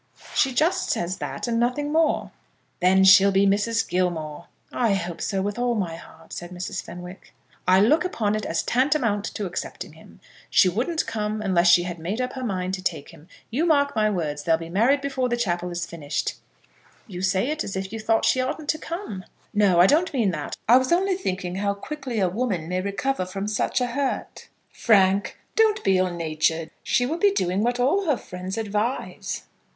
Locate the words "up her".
12.19-12.43